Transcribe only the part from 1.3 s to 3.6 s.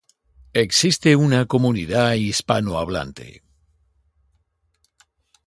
comunidad hispanohablante.